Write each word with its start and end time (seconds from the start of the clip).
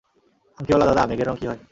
আংটিওলা 0.59 0.85
দাদা, 0.85 1.01
মেঘের 1.09 1.27
রঙ 1.27 1.35
কী 1.35 1.45
হয়? 1.47 1.61